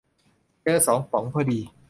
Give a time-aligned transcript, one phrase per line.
[0.63, 1.59] เจอสองป๋องพอดี